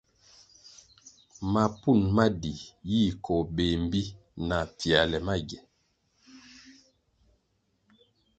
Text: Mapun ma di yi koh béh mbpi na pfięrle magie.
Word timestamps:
Mapun 1.53 1.99
ma 2.15 2.25
di 2.41 2.53
yi 2.91 3.01
koh 3.23 3.43
béh 3.55 3.73
mbpi 3.83 4.01
na 4.47 4.57
pfięrle 4.75 5.17
magie. 5.27 5.59